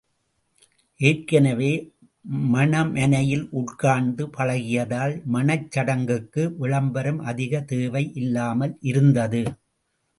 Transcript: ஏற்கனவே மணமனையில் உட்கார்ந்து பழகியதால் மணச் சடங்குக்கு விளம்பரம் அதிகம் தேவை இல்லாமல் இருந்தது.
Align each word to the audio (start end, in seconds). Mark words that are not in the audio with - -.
ஏற்கனவே 0.99 1.69
மணமனையில் 2.53 3.45
உட்கார்ந்து 3.51 4.25
பழகியதால் 4.37 5.15
மணச் 5.35 5.69
சடங்குக்கு 5.71 6.45
விளம்பரம் 6.57 7.21
அதிகம் 7.23 7.65
தேவை 7.65 8.05
இல்லாமல் 8.15 8.75
இருந்தது. 8.91 9.43